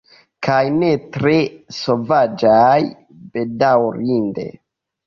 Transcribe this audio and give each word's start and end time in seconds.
Kaj 0.45 0.61
ne 0.77 0.89
tre 1.17 1.35
sovaĝaj, 1.81 2.73
bedaŭrinde. 3.39 4.53